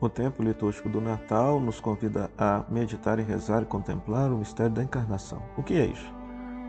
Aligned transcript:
O 0.00 0.08
tempo 0.08 0.42
litúrgico 0.42 0.88
do 0.88 1.00
Natal 1.00 1.60
nos 1.60 1.78
convida 1.78 2.28
a 2.36 2.64
meditar 2.68 3.20
e 3.20 3.22
rezar 3.22 3.62
e 3.62 3.66
contemplar 3.66 4.32
o 4.32 4.38
mistério 4.38 4.72
da 4.72 4.82
encarnação. 4.82 5.40
O 5.56 5.62
que 5.62 5.74
é 5.74 5.86
isso? 5.86 6.12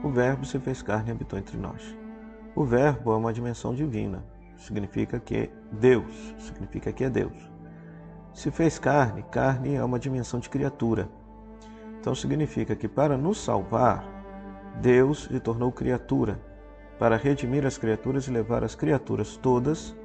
O 0.03 0.09
Verbo 0.09 0.45
se 0.45 0.59
fez 0.59 0.83
carne 0.83 1.09
e 1.09 1.11
habitou 1.11 1.39
entre 1.39 1.57
nós. 1.57 1.97
O 2.55 2.63
Verbo 2.63 3.11
é 3.11 3.15
uma 3.15 3.33
dimensão 3.33 3.73
divina, 3.73 4.23
significa 4.57 5.19
que 5.19 5.35
é 5.35 5.49
Deus, 5.71 6.35
significa 6.37 6.93
que 6.93 7.03
é 7.03 7.09
Deus. 7.09 7.51
Se 8.31 8.51
fez 8.51 8.77
carne, 8.77 9.23
carne 9.23 9.73
é 9.73 9.83
uma 9.83 9.97
dimensão 9.97 10.39
de 10.39 10.49
criatura. 10.49 11.09
Então 11.99 12.13
significa 12.13 12.75
que 12.75 12.87
para 12.87 13.17
nos 13.17 13.43
salvar, 13.43 14.05
Deus 14.81 15.23
se 15.23 15.39
tornou 15.39 15.71
criatura, 15.71 16.39
para 16.99 17.17
redimir 17.17 17.65
as 17.65 17.77
criaturas 17.77 18.27
e 18.27 18.31
levar 18.31 18.63
as 18.63 18.75
criaturas 18.75 19.35
todas 19.35 19.95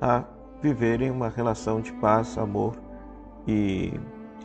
a 0.00 0.24
viverem 0.62 1.10
uma 1.10 1.28
relação 1.28 1.80
de 1.80 1.92
paz, 1.94 2.38
amor 2.38 2.76
e 3.46 3.92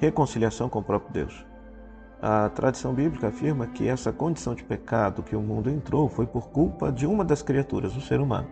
reconciliação 0.01 0.67
com 0.67 0.79
o 0.79 0.83
próprio 0.83 1.13
Deus. 1.13 1.45
A 2.19 2.49
tradição 2.49 2.93
bíblica 2.93 3.27
afirma 3.27 3.67
que 3.67 3.87
essa 3.87 4.11
condição 4.11 4.55
de 4.55 4.63
pecado 4.63 5.21
que 5.21 5.35
o 5.35 5.41
mundo 5.41 5.69
entrou 5.69 6.09
foi 6.09 6.25
por 6.25 6.49
culpa 6.49 6.91
de 6.91 7.05
uma 7.05 7.23
das 7.23 7.43
criaturas, 7.43 7.95
o 7.95 8.01
ser 8.01 8.19
humano. 8.19 8.47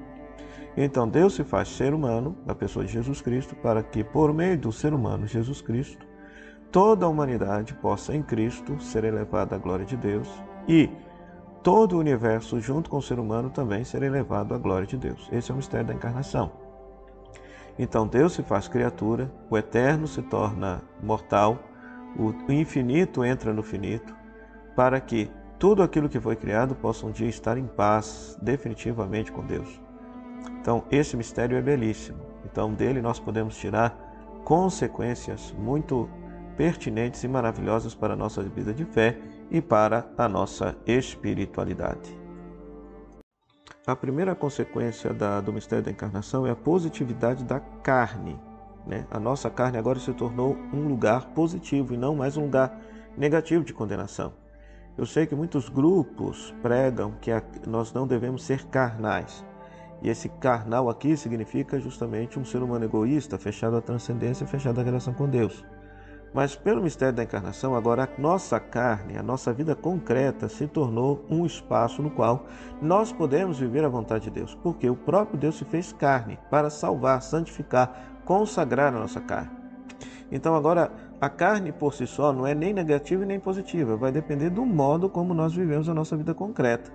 Então 0.78 1.08
Deus 1.08 1.34
se 1.34 1.44
faz 1.44 1.70
ser 1.70 1.94
humano, 1.94 2.36
na 2.46 2.54
pessoa 2.54 2.86
de 2.86 2.92
Jesus 2.92 3.22
Cristo, 3.22 3.56
para 3.56 3.82
que 3.82 4.04
por 4.04 4.32
meio 4.34 4.58
do 4.58 4.72
ser 4.72 4.94
humano 4.94 5.26
Jesus 5.26 5.62
Cristo, 5.62 6.06
toda 6.72 7.06
a 7.06 7.10
humanidade 7.10 7.74
possa 7.76 8.14
em 8.14 8.22
Cristo 8.22 8.80
ser 8.80 9.04
elevada 9.04 9.56
à 9.56 9.58
glória 9.58 9.86
de 9.86 9.98
Deus 9.98 10.30
e 10.68 10.90
todo 11.64 11.96
o 11.96 12.00
universo 12.00 12.60
junto 12.60 12.90
com 12.90 12.98
o 12.98 13.02
ser 13.02 13.18
humano 13.18 13.50
também 13.50 13.84
ser 13.84 14.04
elevado 14.04 14.54
à 14.54 14.58
glória 14.58 14.86
de 14.86 14.98
Deus. 14.98 15.28
Esse 15.32 15.50
é 15.50 15.54
o 15.54 15.58
mistério 15.58 15.88
da 15.88 15.94
encarnação. 15.94 16.65
Então 17.78 18.08
Deus 18.08 18.34
se 18.34 18.44
faz 18.44 18.68
criatura, 18.68 19.32
o 19.50 19.58
eterno 19.58 20.08
se 20.08 20.22
torna 20.22 20.82
mortal, 21.02 21.60
o 22.18 22.52
infinito 22.52 23.24
entra 23.26 23.54
no 23.54 23.62
finito, 23.62 24.16
para 24.76 25.00
que 25.02 25.30
tudo 25.60 25.84
aquilo 25.84 26.10
que 26.10 26.20
foi 26.20 26.36
criado 26.36 26.76
possa 26.76 27.06
um 27.06 27.12
dia 27.12 27.28
estar 27.28 27.58
em 27.58 27.66
paz 27.66 28.38
definitivamente 28.42 29.32
com 29.32 29.46
Deus. 29.46 29.82
Então, 30.62 30.84
esse 30.90 31.16
mistério 31.16 31.58
é 31.58 31.62
belíssimo. 31.62 32.20
Então, 32.46 32.74
dele 32.74 33.02
nós 33.02 33.20
podemos 33.20 33.58
tirar 33.58 33.96
consequências 34.44 35.54
muito 35.58 36.10
pertinentes 36.58 37.24
e 37.24 37.28
maravilhosas 37.28 37.94
para 37.94 38.14
a 38.14 38.18
nossa 38.18 38.42
vida 38.44 38.74
de 38.74 38.86
fé 38.86 39.18
e 39.52 39.62
para 39.62 40.08
a 40.18 40.28
nossa 40.28 40.76
espiritualidade. 40.86 42.25
A 43.88 43.96
primeira 43.96 44.34
consequência 44.34 45.14
da, 45.14 45.40
do 45.40 45.54
mistério 45.54 45.86
da 45.86 45.92
encarnação 45.92 46.48
é 46.48 46.50
a 46.50 46.56
positividade 46.56 47.44
da 47.44 47.60
carne. 47.60 48.36
Né? 48.84 49.06
A 49.12 49.20
nossa 49.20 49.48
carne 49.48 49.78
agora 49.78 50.00
se 50.00 50.12
tornou 50.12 50.58
um 50.74 50.88
lugar 50.88 51.28
positivo 51.36 51.94
e 51.94 51.98
não 51.98 52.16
mais 52.16 52.36
um 52.36 52.46
lugar 52.46 52.82
negativo 53.16 53.64
de 53.64 53.76
condenação. 53.76 54.34
Eu 54.98 55.06
sei 55.06 55.28
que 55.28 55.36
muitos 55.36 55.70
grupos 55.70 56.52
pregam 56.64 57.14
que 57.22 57.30
nós 57.68 57.94
não 57.94 58.08
devemos 58.08 58.44
ser 58.44 58.66
carnais. 58.66 59.46
E 60.02 60.10
esse 60.10 60.30
carnal 60.30 60.90
aqui 60.90 61.16
significa 61.16 61.80
justamente 61.80 62.40
um 62.40 62.46
ser 62.46 62.64
humano 62.64 62.86
egoísta, 62.86 63.38
fechado 63.38 63.76
à 63.76 63.82
transcendência, 63.82 64.48
fechado 64.48 64.82
à 64.82 64.84
relação 64.84 65.14
com 65.14 65.30
Deus. 65.30 65.64
Mas 66.36 66.54
pelo 66.54 66.84
mistério 66.84 67.16
da 67.16 67.24
encarnação, 67.24 67.78
agora 67.78 68.04
a 68.04 68.22
nossa 68.22 68.60
carne, 68.60 69.18
a 69.18 69.24
nossa 69.24 69.54
vida 69.54 69.74
concreta 69.74 70.50
se 70.50 70.68
tornou 70.68 71.26
um 71.30 71.46
espaço 71.46 72.02
no 72.02 72.12
qual 72.12 72.46
nós 72.82 73.10
podemos 73.10 73.58
viver 73.58 73.86
a 73.86 73.90
vontade 73.90 74.26
de 74.26 74.32
Deus, 74.32 74.54
porque 74.54 74.90
o 74.90 74.98
próprio 74.98 75.40
Deus 75.40 75.58
se 75.58 75.64
fez 75.64 75.94
carne 75.94 76.38
para 76.52 76.70
salvar, 76.70 77.22
santificar, 77.22 78.20
consagrar 78.26 78.94
a 78.94 79.00
nossa 79.00 79.22
carne. 79.22 79.52
Então 80.30 80.56
agora 80.56 80.92
a 81.22 81.30
carne 81.30 81.72
por 81.72 81.94
si 81.94 82.06
só 82.06 82.34
não 82.34 82.46
é 82.46 82.54
nem 82.54 82.74
negativa 82.74 83.24
nem 83.24 83.40
positiva, 83.40 83.96
vai 83.96 84.12
depender 84.12 84.50
do 84.50 84.66
modo 84.66 85.10
como 85.10 85.34
nós 85.34 85.54
vivemos 85.54 85.88
a 85.88 85.94
nossa 85.94 86.18
vida 86.18 86.34
concreta. 86.34 86.92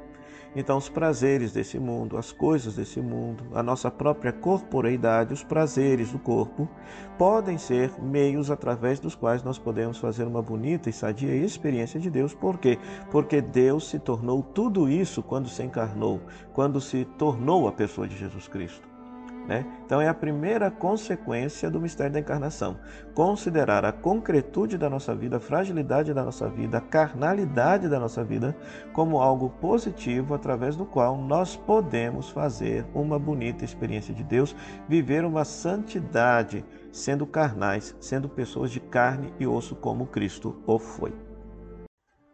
Então, 0.54 0.76
os 0.76 0.88
prazeres 0.88 1.52
desse 1.52 1.78
mundo, 1.78 2.16
as 2.16 2.32
coisas 2.32 2.74
desse 2.74 3.00
mundo, 3.00 3.44
a 3.54 3.62
nossa 3.62 3.90
própria 3.90 4.32
corporeidade, 4.32 5.32
os 5.32 5.44
prazeres 5.44 6.10
do 6.10 6.18
corpo, 6.18 6.68
podem 7.16 7.56
ser 7.56 7.92
meios 8.02 8.50
através 8.50 8.98
dos 8.98 9.14
quais 9.14 9.44
nós 9.44 9.58
podemos 9.58 9.98
fazer 9.98 10.24
uma 10.24 10.42
bonita 10.42 10.90
e 10.90 10.92
sadia 10.92 11.34
experiência 11.34 12.00
de 12.00 12.10
Deus. 12.10 12.34
Por 12.34 12.58
quê? 12.58 12.78
Porque 13.12 13.40
Deus 13.40 13.88
se 13.88 14.00
tornou 14.00 14.42
tudo 14.42 14.88
isso 14.88 15.22
quando 15.22 15.48
se 15.48 15.62
encarnou, 15.62 16.20
quando 16.52 16.80
se 16.80 17.04
tornou 17.16 17.68
a 17.68 17.72
pessoa 17.72 18.08
de 18.08 18.16
Jesus 18.16 18.48
Cristo. 18.48 18.89
Né? 19.50 19.66
Então 19.84 20.00
é 20.00 20.06
a 20.06 20.14
primeira 20.14 20.70
consequência 20.70 21.68
do 21.68 21.80
mistério 21.80 22.12
da 22.12 22.20
encarnação. 22.20 22.78
Considerar 23.12 23.84
a 23.84 23.90
concretude 23.90 24.78
da 24.78 24.88
nossa 24.88 25.12
vida, 25.12 25.38
a 25.38 25.40
fragilidade 25.40 26.14
da 26.14 26.22
nossa 26.22 26.48
vida, 26.48 26.78
a 26.78 26.80
carnalidade 26.80 27.88
da 27.88 27.98
nossa 27.98 28.22
vida 28.22 28.56
como 28.92 29.20
algo 29.20 29.50
positivo 29.60 30.34
através 30.34 30.76
do 30.76 30.86
qual 30.86 31.16
nós 31.18 31.56
podemos 31.56 32.30
fazer 32.30 32.86
uma 32.94 33.18
bonita 33.18 33.64
experiência 33.64 34.14
de 34.14 34.22
Deus, 34.22 34.54
viver 34.88 35.24
uma 35.24 35.44
santidade, 35.44 36.64
sendo 36.92 37.26
carnais, 37.26 37.96
sendo 37.98 38.28
pessoas 38.28 38.70
de 38.70 38.78
carne 38.78 39.34
e 39.40 39.48
osso 39.48 39.74
como 39.74 40.06
Cristo 40.06 40.62
o 40.64 40.78
foi. 40.78 41.12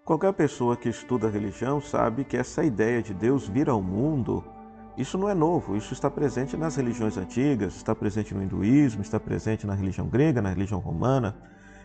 Qualquer 0.04 0.34
pessoa 0.34 0.76
que 0.76 0.90
estuda 0.90 1.30
religião 1.30 1.80
sabe 1.80 2.24
que 2.24 2.36
essa 2.36 2.62
ideia 2.62 3.00
de 3.00 3.14
Deus 3.14 3.48
vir 3.48 3.70
ao 3.70 3.80
mundo 3.80 4.44
isso 4.96 5.18
não 5.18 5.28
é 5.28 5.34
novo, 5.34 5.76
isso 5.76 5.92
está 5.92 6.10
presente 6.10 6.56
nas 6.56 6.76
religiões 6.76 7.18
antigas, 7.18 7.76
está 7.76 7.94
presente 7.94 8.34
no 8.34 8.42
hinduísmo, 8.42 9.02
está 9.02 9.20
presente 9.20 9.66
na 9.66 9.74
religião 9.74 10.06
grega, 10.06 10.40
na 10.40 10.48
religião 10.48 10.80
romana. 10.80 11.36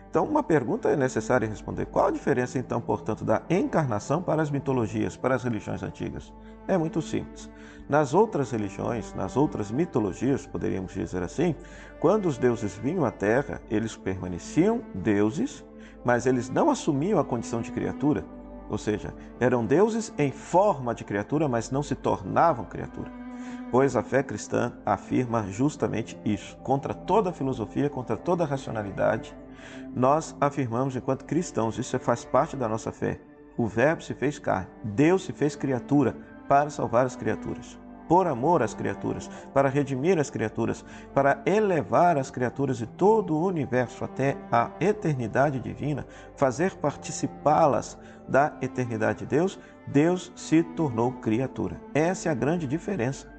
Então, 0.08 0.24
uma 0.24 0.42
pergunta 0.42 0.88
é 0.88 0.96
necessária 0.96 1.46
responder: 1.46 1.86
qual 1.86 2.06
a 2.06 2.10
diferença, 2.10 2.58
então, 2.58 2.80
portanto, 2.80 3.24
da 3.24 3.42
encarnação 3.50 4.22
para 4.22 4.40
as 4.40 4.50
mitologias, 4.50 5.14
para 5.16 5.34
as 5.34 5.44
religiões 5.44 5.82
antigas? 5.82 6.32
É 6.66 6.78
muito 6.78 7.02
simples. 7.02 7.50
Nas 7.88 8.14
outras 8.14 8.50
religiões, 8.50 9.12
nas 9.14 9.36
outras 9.36 9.70
mitologias, 9.70 10.46
poderíamos 10.46 10.94
dizer 10.94 11.22
assim, 11.22 11.54
quando 12.00 12.26
os 12.26 12.38
deuses 12.38 12.76
vinham 12.76 13.04
à 13.04 13.10
Terra, 13.10 13.60
eles 13.70 13.94
permaneciam 13.94 14.82
deuses, 14.94 15.64
mas 16.02 16.24
eles 16.24 16.48
não 16.48 16.70
assumiam 16.70 17.18
a 17.18 17.24
condição 17.24 17.60
de 17.60 17.72
criatura 17.72 18.24
ou 18.72 18.78
seja, 18.78 19.14
eram 19.38 19.66
deuses 19.66 20.12
em 20.16 20.32
forma 20.32 20.94
de 20.94 21.04
criatura, 21.04 21.46
mas 21.46 21.70
não 21.70 21.82
se 21.82 21.94
tornavam 21.94 22.64
criatura. 22.64 23.12
Pois 23.70 23.94
a 23.96 24.02
fé 24.02 24.22
cristã 24.22 24.72
afirma 24.84 25.46
justamente 25.48 26.18
isso. 26.24 26.56
Contra 26.62 26.94
toda 26.94 27.32
filosofia, 27.32 27.90
contra 27.90 28.16
toda 28.16 28.46
racionalidade, 28.46 29.36
nós 29.94 30.34
afirmamos 30.40 30.96
enquanto 30.96 31.26
cristãos, 31.26 31.78
isso 31.78 31.98
faz 31.98 32.24
parte 32.24 32.56
da 32.56 32.66
nossa 32.66 32.90
fé. 32.90 33.20
O 33.58 33.66
Verbo 33.66 34.02
se 34.02 34.14
fez 34.14 34.38
carne, 34.38 34.68
Deus 34.82 35.24
se 35.24 35.32
fez 35.32 35.54
criatura 35.54 36.16
para 36.48 36.70
salvar 36.70 37.04
as 37.04 37.14
criaturas 37.14 37.81
por 38.12 38.26
amor 38.26 38.62
às 38.62 38.74
criaturas, 38.74 39.30
para 39.54 39.70
redimir 39.70 40.18
as 40.18 40.28
criaturas, 40.28 40.84
para 41.14 41.40
elevar 41.46 42.18
as 42.18 42.30
criaturas 42.30 42.76
de 42.76 42.86
todo 42.86 43.34
o 43.34 43.46
universo 43.46 44.04
até 44.04 44.36
a 44.52 44.70
eternidade 44.78 45.58
divina, 45.58 46.06
fazer 46.36 46.74
participá-las 46.74 47.98
da 48.28 48.52
eternidade 48.60 49.20
de 49.20 49.24
Deus, 49.24 49.58
Deus 49.86 50.30
se 50.36 50.62
tornou 50.62 51.12
criatura. 51.12 51.80
Essa 51.94 52.28
é 52.28 52.32
a 52.32 52.34
grande 52.34 52.66
diferença. 52.66 53.31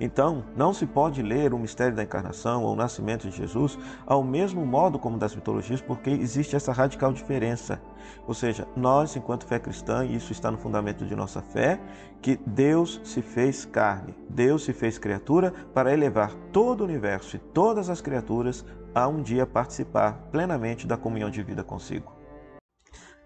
Então, 0.00 0.44
não 0.56 0.72
se 0.72 0.86
pode 0.86 1.22
ler 1.22 1.52
o 1.52 1.58
mistério 1.58 1.94
da 1.94 2.02
encarnação 2.02 2.62
ou 2.64 2.72
o 2.72 2.76
nascimento 2.76 3.28
de 3.28 3.36
Jesus 3.36 3.78
ao 4.06 4.22
mesmo 4.22 4.64
modo 4.64 4.98
como 4.98 5.18
das 5.18 5.34
mitologias, 5.34 5.80
porque 5.80 6.10
existe 6.10 6.56
essa 6.56 6.72
radical 6.72 7.12
diferença. 7.12 7.80
Ou 8.26 8.34
seja, 8.34 8.66
nós, 8.76 9.16
enquanto 9.16 9.46
fé 9.46 9.58
cristã, 9.58 10.04
e 10.04 10.14
isso 10.14 10.32
está 10.32 10.50
no 10.50 10.58
fundamento 10.58 11.04
de 11.04 11.16
nossa 11.16 11.40
fé, 11.42 11.80
que 12.20 12.38
Deus 12.46 13.00
se 13.04 13.22
fez 13.22 13.64
carne, 13.64 14.14
Deus 14.28 14.64
se 14.64 14.72
fez 14.72 14.98
criatura 14.98 15.52
para 15.74 15.92
elevar 15.92 16.32
todo 16.52 16.80
o 16.80 16.84
universo 16.84 17.36
e 17.36 17.38
todas 17.38 17.88
as 17.88 18.00
criaturas 18.00 18.64
a 18.94 19.06
um 19.06 19.22
dia 19.22 19.46
participar 19.46 20.14
plenamente 20.30 20.86
da 20.86 20.96
comunhão 20.96 21.30
de 21.30 21.42
vida 21.42 21.62
consigo. 21.62 22.12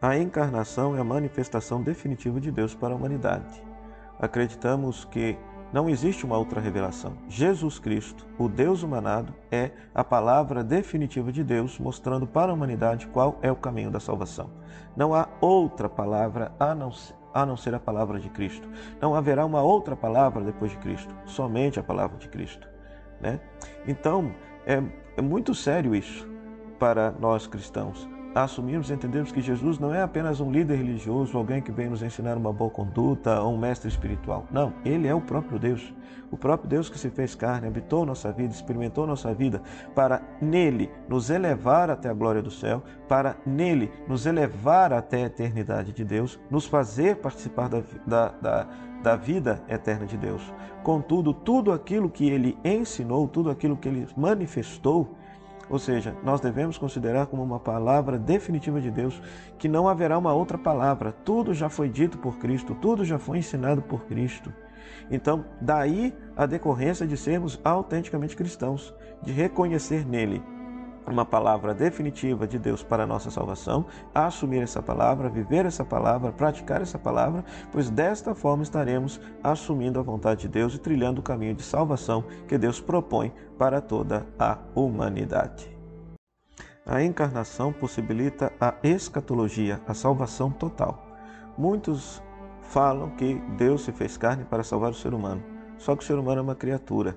A 0.00 0.18
encarnação 0.18 0.96
é 0.96 1.00
a 1.00 1.04
manifestação 1.04 1.80
definitiva 1.80 2.40
de 2.40 2.50
Deus 2.50 2.74
para 2.74 2.92
a 2.92 2.96
humanidade. 2.96 3.62
Acreditamos 4.18 5.04
que 5.04 5.38
não 5.72 5.88
existe 5.88 6.24
uma 6.26 6.36
outra 6.36 6.60
revelação. 6.60 7.14
Jesus 7.28 7.78
Cristo, 7.78 8.26
o 8.38 8.48
Deus 8.48 8.82
humanado, 8.82 9.34
é 9.50 9.70
a 9.94 10.04
palavra 10.04 10.62
definitiva 10.62 11.32
de 11.32 11.42
Deus, 11.42 11.78
mostrando 11.78 12.26
para 12.26 12.52
a 12.52 12.54
humanidade 12.54 13.06
qual 13.06 13.38
é 13.40 13.50
o 13.50 13.56
caminho 13.56 13.90
da 13.90 13.98
salvação. 13.98 14.50
Não 14.94 15.14
há 15.14 15.28
outra 15.40 15.88
palavra 15.88 16.52
a 16.60 16.74
não, 16.74 16.92
a 17.32 17.46
não 17.46 17.56
ser 17.56 17.74
a 17.74 17.80
palavra 17.80 18.20
de 18.20 18.28
Cristo. 18.28 18.68
Não 19.00 19.14
haverá 19.14 19.46
uma 19.46 19.62
outra 19.62 19.96
palavra 19.96 20.44
depois 20.44 20.72
de 20.72 20.78
Cristo, 20.78 21.14
somente 21.24 21.80
a 21.80 21.82
palavra 21.82 22.18
de 22.18 22.28
Cristo. 22.28 22.68
Né? 23.20 23.40
Então, 23.86 24.30
é, 24.66 24.82
é 25.16 25.22
muito 25.22 25.54
sério 25.54 25.94
isso 25.94 26.28
para 26.78 27.12
nós 27.12 27.46
cristãos 27.46 28.11
assumirmos 28.34 28.90
e 28.90 28.94
entendermos 28.94 29.32
que 29.32 29.40
Jesus 29.40 29.78
não 29.78 29.94
é 29.94 30.02
apenas 30.02 30.40
um 30.40 30.50
líder 30.50 30.76
religioso, 30.76 31.36
alguém 31.36 31.60
que 31.60 31.72
vem 31.72 31.88
nos 31.88 32.02
ensinar 32.02 32.36
uma 32.36 32.52
boa 32.52 32.70
conduta 32.70 33.40
ou 33.40 33.54
um 33.54 33.58
mestre 33.58 33.88
espiritual. 33.88 34.46
Não, 34.50 34.72
ele 34.84 35.06
é 35.06 35.14
o 35.14 35.20
próprio 35.20 35.58
Deus. 35.58 35.94
O 36.30 36.36
próprio 36.36 36.68
Deus 36.70 36.88
que 36.88 36.98
se 36.98 37.10
fez 37.10 37.34
carne, 37.34 37.66
habitou 37.66 38.06
nossa 38.06 38.32
vida, 38.32 38.54
experimentou 38.54 39.06
nossa 39.06 39.34
vida, 39.34 39.60
para 39.94 40.22
nele 40.40 40.90
nos 41.06 41.28
elevar 41.28 41.90
até 41.90 42.08
a 42.08 42.14
glória 42.14 42.40
do 42.40 42.50
céu, 42.50 42.82
para 43.06 43.36
nele 43.44 43.92
nos 44.08 44.24
elevar 44.24 44.94
até 44.94 45.24
a 45.24 45.26
eternidade 45.26 45.92
de 45.92 46.02
Deus, 46.02 46.40
nos 46.50 46.64
fazer 46.66 47.16
participar 47.16 47.68
da, 47.68 47.82
da, 48.06 48.28
da, 48.40 48.68
da 49.02 49.16
vida 49.16 49.62
eterna 49.68 50.06
de 50.06 50.16
Deus. 50.16 50.42
Contudo, 50.82 51.34
tudo 51.34 51.70
aquilo 51.70 52.08
que 52.08 52.30
ele 52.30 52.56
ensinou, 52.64 53.28
tudo 53.28 53.50
aquilo 53.50 53.76
que 53.76 53.88
ele 53.88 54.08
manifestou, 54.16 55.14
ou 55.72 55.78
seja, 55.78 56.14
nós 56.22 56.38
devemos 56.38 56.76
considerar 56.76 57.24
como 57.26 57.42
uma 57.42 57.58
palavra 57.58 58.18
definitiva 58.18 58.78
de 58.78 58.90
Deus, 58.90 59.22
que 59.58 59.70
não 59.70 59.88
haverá 59.88 60.18
uma 60.18 60.34
outra 60.34 60.58
palavra. 60.58 61.12
Tudo 61.24 61.54
já 61.54 61.70
foi 61.70 61.88
dito 61.88 62.18
por 62.18 62.36
Cristo, 62.36 62.74
tudo 62.74 63.06
já 63.06 63.18
foi 63.18 63.38
ensinado 63.38 63.80
por 63.80 64.04
Cristo. 64.04 64.52
Então, 65.10 65.46
daí 65.58 66.14
a 66.36 66.44
decorrência 66.44 67.06
de 67.06 67.16
sermos 67.16 67.58
autenticamente 67.64 68.36
cristãos, 68.36 68.94
de 69.22 69.32
reconhecer 69.32 70.06
nele 70.06 70.42
uma 71.06 71.24
palavra 71.24 71.74
definitiva 71.74 72.46
de 72.46 72.58
Deus 72.58 72.82
para 72.82 73.04
a 73.04 73.06
nossa 73.06 73.30
salvação, 73.30 73.86
assumir 74.14 74.62
essa 74.62 74.82
palavra, 74.82 75.28
viver 75.28 75.66
essa 75.66 75.84
palavra, 75.84 76.32
praticar 76.32 76.80
essa 76.80 76.98
palavra, 76.98 77.44
pois 77.70 77.90
desta 77.90 78.34
forma 78.34 78.62
estaremos 78.62 79.20
assumindo 79.42 79.98
a 79.98 80.02
vontade 80.02 80.42
de 80.42 80.48
Deus 80.48 80.74
e 80.74 80.78
trilhando 80.78 81.20
o 81.20 81.24
caminho 81.24 81.54
de 81.54 81.62
salvação 81.62 82.24
que 82.46 82.56
Deus 82.58 82.80
propõe 82.80 83.32
para 83.58 83.80
toda 83.80 84.26
a 84.38 84.58
humanidade. 84.74 85.70
A 86.84 87.02
encarnação 87.02 87.72
possibilita 87.72 88.52
a 88.60 88.74
escatologia, 88.82 89.80
a 89.86 89.94
salvação 89.94 90.50
total. 90.50 91.06
Muitos 91.56 92.22
falam 92.62 93.10
que 93.10 93.34
Deus 93.56 93.84
se 93.84 93.92
fez 93.92 94.16
carne 94.16 94.44
para 94.44 94.64
salvar 94.64 94.90
o 94.90 94.94
ser 94.94 95.14
humano, 95.14 95.42
só 95.78 95.94
que 95.94 96.02
o 96.02 96.06
ser 96.06 96.18
humano 96.18 96.40
é 96.40 96.42
uma 96.42 96.54
criatura 96.54 97.16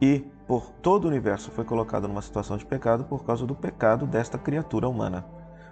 e 0.00 0.24
por 0.46 0.70
todo 0.82 1.04
o 1.04 1.08
universo 1.08 1.50
foi 1.50 1.64
colocado 1.64 2.08
numa 2.08 2.22
situação 2.22 2.56
de 2.56 2.64
pecado 2.64 3.04
por 3.04 3.24
causa 3.24 3.46
do 3.46 3.54
pecado 3.54 4.06
desta 4.06 4.38
criatura 4.38 4.88
humana. 4.88 5.24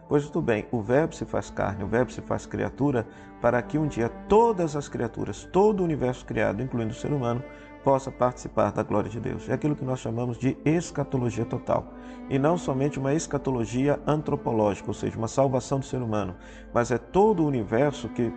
Pois 0.08 0.24
tudo 0.26 0.40
bem, 0.40 0.66
o 0.70 0.80
Verbo 0.80 1.14
se 1.14 1.24
faz 1.24 1.50
carne, 1.50 1.84
o 1.84 1.86
Verbo 1.86 2.10
se 2.10 2.22
faz 2.22 2.46
criatura, 2.46 3.06
para 3.42 3.60
que 3.60 3.76
um 3.76 3.86
dia 3.86 4.08
todas 4.28 4.74
as 4.74 4.88
criaturas, 4.88 5.46
todo 5.52 5.80
o 5.80 5.84
universo 5.84 6.24
criado, 6.24 6.62
incluindo 6.62 6.92
o 6.92 6.96
ser 6.96 7.12
humano, 7.12 7.42
possa 7.84 8.10
participar 8.10 8.72
da 8.72 8.82
glória 8.82 9.10
de 9.10 9.20
Deus. 9.20 9.48
É 9.48 9.52
aquilo 9.52 9.76
que 9.76 9.84
nós 9.84 10.00
chamamos 10.00 10.38
de 10.38 10.56
escatologia 10.64 11.44
total. 11.44 11.92
E 12.30 12.38
não 12.38 12.56
somente 12.56 12.98
uma 12.98 13.12
escatologia 13.14 14.00
antropológica, 14.06 14.88
ou 14.88 14.94
seja, 14.94 15.16
uma 15.16 15.28
salvação 15.28 15.78
do 15.78 15.84
ser 15.84 16.00
humano, 16.00 16.36
mas 16.72 16.90
é 16.90 16.98
todo 16.98 17.42
o 17.42 17.46
universo 17.46 18.08
que 18.08 18.32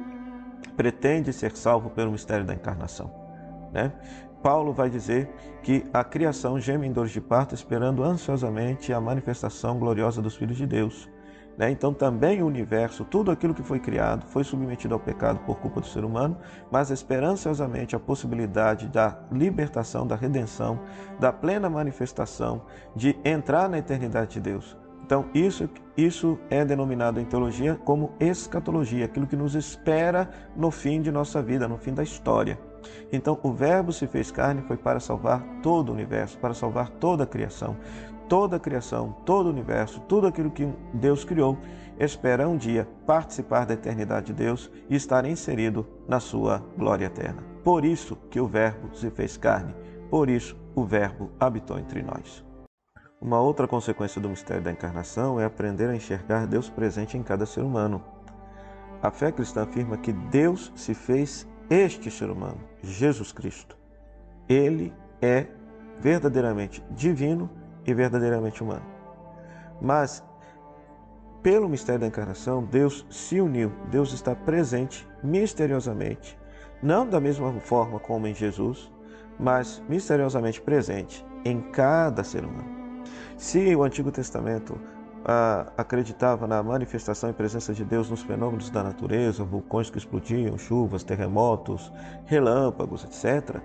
pretende 0.75 1.31
ser 1.31 1.55
salvo 1.55 1.89
pelo 1.89 2.11
mistério 2.11 2.45
da 2.45 2.53
encarnação. 2.53 3.11
Né? 3.71 3.93
Paulo 4.41 4.73
vai 4.73 4.89
dizer 4.89 5.29
que 5.63 5.85
a 5.93 6.03
criação 6.03 6.59
geme 6.59 6.88
em 6.88 6.91
dores 6.91 7.11
de 7.11 7.21
parto, 7.21 7.53
esperando 7.53 8.03
ansiosamente 8.03 8.91
a 8.91 8.99
manifestação 8.99 9.77
gloriosa 9.77 10.21
dos 10.21 10.35
filhos 10.35 10.57
de 10.57 10.65
Deus. 10.65 11.09
Né? 11.57 11.69
Então, 11.69 11.93
também 11.93 12.41
o 12.41 12.47
universo, 12.47 13.03
tudo 13.03 13.29
aquilo 13.29 13.53
que 13.53 13.61
foi 13.61 13.79
criado, 13.79 14.25
foi 14.27 14.43
submetido 14.43 14.93
ao 14.93 14.99
pecado 14.99 15.39
por 15.45 15.59
culpa 15.59 15.81
do 15.81 15.85
ser 15.85 16.03
humano, 16.03 16.38
mas 16.71 16.89
esperançosamente 16.89 17.95
a 17.95 17.99
possibilidade 17.99 18.88
da 18.88 19.19
libertação, 19.31 20.07
da 20.07 20.15
redenção, 20.15 20.79
da 21.19 21.31
plena 21.31 21.69
manifestação, 21.69 22.63
de 22.95 23.17
entrar 23.23 23.69
na 23.69 23.77
eternidade 23.77 24.31
de 24.31 24.39
Deus. 24.39 24.77
Então, 25.05 25.25
isso, 25.33 25.69
isso 25.97 26.39
é 26.49 26.63
denominado 26.63 27.19
em 27.19 27.25
teologia 27.25 27.75
como 27.75 28.13
escatologia, 28.19 29.05
aquilo 29.05 29.27
que 29.27 29.35
nos 29.35 29.55
espera 29.55 30.29
no 30.55 30.71
fim 30.71 31.01
de 31.01 31.11
nossa 31.11 31.41
vida, 31.41 31.67
no 31.67 31.77
fim 31.77 31.93
da 31.93 32.01
história. 32.01 32.70
Então, 33.11 33.39
o 33.43 33.51
Verbo 33.51 33.91
se 33.91 34.07
fez 34.07 34.31
carne 34.31 34.61
foi 34.61 34.77
para 34.77 34.99
salvar 34.99 35.43
todo 35.61 35.89
o 35.89 35.93
universo, 35.93 36.37
para 36.37 36.53
salvar 36.53 36.89
toda 36.89 37.23
a 37.23 37.27
criação. 37.27 37.77
Toda 38.27 38.55
a 38.55 38.59
criação, 38.59 39.13
todo 39.25 39.47
o 39.47 39.49
universo, 39.49 39.99
tudo 40.07 40.25
aquilo 40.25 40.49
que 40.49 40.65
Deus 40.93 41.25
criou, 41.25 41.57
espera 41.99 42.47
um 42.47 42.55
dia 42.55 42.87
participar 43.05 43.65
da 43.65 43.73
eternidade 43.73 44.27
de 44.27 44.33
Deus 44.33 44.71
e 44.89 44.95
estar 44.95 45.25
inserido 45.25 45.85
na 46.07 46.19
sua 46.19 46.63
glória 46.77 47.07
eterna. 47.07 47.43
Por 47.61 47.83
isso 47.83 48.15
que 48.29 48.39
o 48.39 48.47
Verbo 48.47 48.95
se 48.95 49.09
fez 49.09 49.35
carne, 49.35 49.75
por 50.09 50.29
isso 50.29 50.57
o 50.73 50.85
Verbo 50.85 51.29
habitou 51.39 51.77
entre 51.77 52.01
nós. 52.01 52.43
Uma 53.19 53.39
outra 53.39 53.67
consequência 53.67 54.19
do 54.19 54.29
mistério 54.29 54.63
da 54.63 54.71
encarnação 54.71 55.39
é 55.39 55.45
aprender 55.45 55.87
a 55.89 55.95
enxergar 55.95 56.47
Deus 56.47 56.69
presente 56.69 57.17
em 57.17 57.21
cada 57.21 57.45
ser 57.45 57.61
humano. 57.61 58.01
A 58.99 59.11
fé 59.11 59.31
cristã 59.31 59.63
afirma 59.63 59.97
que 59.97 60.11
Deus 60.11 60.71
se 60.75 60.95
fez 60.95 61.47
este 61.69 62.09
ser 62.09 62.31
humano, 62.31 62.57
Jesus 62.81 63.31
Cristo, 63.31 63.77
ele 64.47 64.93
é 65.21 65.47
verdadeiramente 65.99 66.83
divino 66.91 67.49
e 67.85 67.93
verdadeiramente 67.93 68.63
humano. 68.63 68.85
Mas, 69.81 70.23
pelo 71.41 71.69
mistério 71.69 72.01
da 72.01 72.07
encarnação, 72.07 72.63
Deus 72.63 73.05
se 73.09 73.39
uniu, 73.39 73.71
Deus 73.89 74.13
está 74.13 74.35
presente 74.35 75.07
misteriosamente, 75.23 76.37
não 76.81 77.07
da 77.07 77.19
mesma 77.19 77.51
forma 77.61 77.99
como 77.99 78.27
em 78.27 78.33
Jesus, 78.33 78.91
mas 79.39 79.81
misteriosamente 79.87 80.61
presente 80.61 81.25
em 81.45 81.61
cada 81.61 82.23
ser 82.23 82.43
humano. 82.43 83.03
Se 83.37 83.75
o 83.75 83.83
Antigo 83.83 84.11
Testamento 84.11 84.79
acreditava 85.77 86.47
na 86.47 86.62
manifestação 86.63 87.29
e 87.29 87.33
presença 87.33 87.73
de 87.73 87.85
Deus 87.85 88.09
nos 88.09 88.21
fenômenos 88.21 88.69
da 88.69 88.83
natureza, 88.83 89.44
vulcões 89.44 89.89
que 89.89 89.97
explodiam, 89.97 90.57
chuvas, 90.57 91.03
terremotos, 91.03 91.91
relâmpagos, 92.25 93.03
etc., 93.03 93.62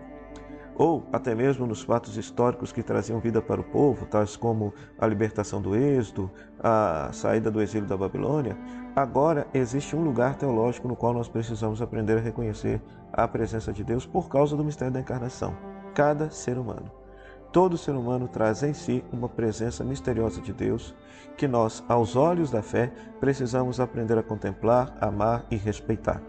ou 0.79 1.07
até 1.11 1.35
mesmo 1.35 1.67
nos 1.67 1.83
fatos 1.83 2.19
históricos 2.19 2.71
que 2.71 2.83
traziam 2.83 3.19
vida 3.19 3.41
para 3.41 3.61
o 3.61 3.65
povo, 3.65 4.05
tais 4.05 4.37
como 4.37 4.75
a 4.99 5.07
libertação 5.07 5.61
do 5.61 5.75
Êxodo, 5.75 6.31
a 6.63 7.09
saída 7.13 7.51
do 7.51 7.63
exílio 7.63 7.89
da 7.89 7.97
Babilônia, 7.97 8.59
agora 8.95 9.47
existe 9.55 9.97
um 9.97 10.05
lugar 10.05 10.35
teológico 10.35 10.87
no 10.87 10.95
qual 10.95 11.15
nós 11.15 11.29
precisamos 11.29 11.81
aprender 11.81 12.19
a 12.19 12.21
reconhecer 12.21 12.83
a 13.11 13.27
presença 13.27 13.73
de 13.73 13.83
Deus 13.83 14.05
por 14.05 14.29
causa 14.29 14.55
do 14.55 14.65
mistério 14.65 14.93
da 14.93 15.01
encarnação. 15.01 15.57
Cada 15.95 16.29
ser 16.29 16.59
humano. 16.59 17.06
Todo 17.53 17.79
ser 17.79 17.93
humano 17.93 18.29
traz 18.29 18.63
em 18.63 18.75
si 18.75 19.05
uma 19.13 19.29
presença 19.29 19.83
misteriosa 19.83 20.41
de 20.41 20.53
Deus 20.53 20.95
que 21.37 21.47
nós, 21.47 21.85
aos 21.89 22.17
olhos 22.17 22.51
da 22.51 22.63
fé, 22.63 22.93
precisamos 23.21 23.79
aprender 23.79 24.17
a 24.19 24.23
contemplar, 24.23 24.97
amar 25.01 25.45
e 25.51 25.57
respeitar. 25.57 26.21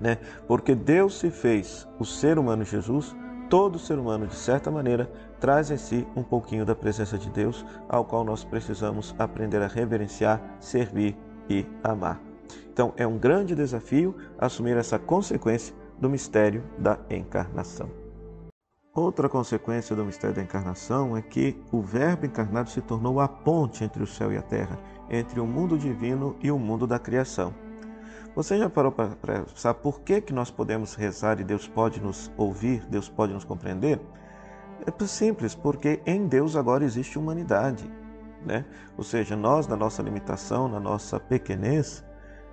Né? 0.00 0.18
Porque 0.46 0.74
Deus 0.74 1.18
se 1.18 1.30
fez 1.30 1.86
o 1.98 2.04
ser 2.04 2.38
humano 2.38 2.64
Jesus, 2.64 3.14
todo 3.48 3.78
ser 3.78 3.98
humano, 3.98 4.26
de 4.26 4.34
certa 4.34 4.70
maneira, 4.70 5.10
traz 5.40 5.70
em 5.70 5.76
si 5.76 6.06
um 6.14 6.22
pouquinho 6.22 6.64
da 6.64 6.74
presença 6.74 7.18
de 7.18 7.28
Deus, 7.30 7.64
ao 7.88 8.04
qual 8.04 8.24
nós 8.24 8.44
precisamos 8.44 9.14
aprender 9.18 9.60
a 9.60 9.66
reverenciar, 9.66 10.40
servir 10.60 11.16
e 11.48 11.66
amar. 11.82 12.20
Então, 12.72 12.94
é 12.96 13.06
um 13.06 13.18
grande 13.18 13.54
desafio 13.54 14.16
assumir 14.38 14.76
essa 14.76 14.98
consequência 14.98 15.74
do 15.98 16.08
mistério 16.08 16.62
da 16.78 16.98
encarnação. 17.10 17.90
Outra 18.92 19.28
consequência 19.28 19.94
do 19.94 20.04
mistério 20.04 20.34
da 20.34 20.42
encarnação 20.42 21.16
é 21.16 21.22
que 21.22 21.56
o 21.70 21.80
Verbo 21.80 22.26
encarnado 22.26 22.70
se 22.70 22.80
tornou 22.80 23.20
a 23.20 23.28
ponte 23.28 23.84
entre 23.84 24.02
o 24.02 24.06
céu 24.06 24.32
e 24.32 24.36
a 24.36 24.42
terra, 24.42 24.80
entre 25.08 25.38
o 25.38 25.46
mundo 25.46 25.78
divino 25.78 26.34
e 26.40 26.50
o 26.50 26.58
mundo 26.58 26.88
da 26.88 26.98
criação. 26.98 27.54
Você 28.34 28.58
já 28.58 28.68
parou 28.68 28.90
para 28.90 29.14
pensar 29.44 29.74
por 29.74 30.00
que, 30.00 30.20
que 30.20 30.32
nós 30.32 30.50
podemos 30.50 30.96
rezar 30.96 31.38
e 31.38 31.44
Deus 31.44 31.68
pode 31.68 32.00
nos 32.00 32.32
ouvir, 32.36 32.84
Deus 32.86 33.08
pode 33.08 33.32
nos 33.32 33.44
compreender? 33.44 34.00
É 34.84 35.06
simples, 35.06 35.54
porque 35.54 36.02
em 36.04 36.26
Deus 36.26 36.56
agora 36.56 36.84
existe 36.84 37.16
humanidade. 37.16 37.88
Né? 38.44 38.64
Ou 38.96 39.04
seja, 39.04 39.36
nós, 39.36 39.68
na 39.68 39.76
nossa 39.76 40.02
limitação, 40.02 40.66
na 40.66 40.80
nossa 40.80 41.20
pequenez, 41.20 42.04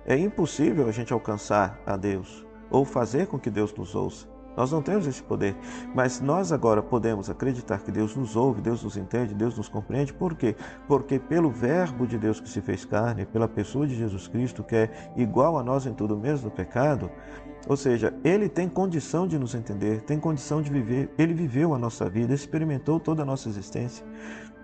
é 0.06 0.16
impossível 0.16 0.88
a 0.88 0.92
gente 0.92 1.12
alcançar 1.12 1.80
a 1.84 1.96
Deus 1.96 2.46
ou 2.70 2.84
fazer 2.84 3.26
com 3.26 3.40
que 3.40 3.50
Deus 3.50 3.74
nos 3.74 3.96
ouça. 3.96 4.37
Nós 4.58 4.72
não 4.72 4.82
temos 4.82 5.06
esse 5.06 5.22
poder, 5.22 5.56
mas 5.94 6.20
nós 6.20 6.50
agora 6.50 6.82
podemos 6.82 7.30
acreditar 7.30 7.78
que 7.78 7.92
Deus 7.92 8.16
nos 8.16 8.34
ouve, 8.34 8.60
Deus 8.60 8.82
nos 8.82 8.96
entende, 8.96 9.32
Deus 9.32 9.56
nos 9.56 9.68
compreende. 9.68 10.12
Por 10.12 10.34
quê? 10.34 10.56
Porque 10.88 11.16
pelo 11.16 11.48
Verbo 11.48 12.08
de 12.08 12.18
Deus 12.18 12.40
que 12.40 12.48
se 12.48 12.60
fez 12.60 12.84
carne, 12.84 13.24
pela 13.24 13.46
pessoa 13.46 13.86
de 13.86 13.94
Jesus 13.94 14.26
Cristo, 14.26 14.64
que 14.64 14.74
é 14.74 15.12
igual 15.16 15.56
a 15.56 15.62
nós 15.62 15.86
em 15.86 15.94
tudo 15.94 16.16
mesmo 16.16 16.50
pecado, 16.50 17.08
ou 17.68 17.76
seja, 17.76 18.12
ele 18.24 18.48
tem 18.48 18.68
condição 18.68 19.28
de 19.28 19.38
nos 19.38 19.54
entender, 19.54 20.00
tem 20.00 20.18
condição 20.18 20.60
de 20.60 20.72
viver, 20.72 21.08
ele 21.16 21.34
viveu 21.34 21.72
a 21.72 21.78
nossa 21.78 22.10
vida, 22.10 22.34
experimentou 22.34 22.98
toda 22.98 23.22
a 23.22 23.24
nossa 23.24 23.48
existência. 23.48 24.04